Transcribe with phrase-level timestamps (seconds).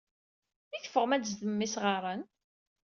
[0.75, 2.21] I teffɣem ad d-tzedmem isɣaren?